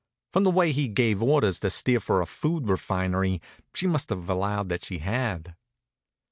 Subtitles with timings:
[0.33, 3.39] From the way he gave orders to steer for a food refinery
[3.75, 5.55] she must have allowed that she had.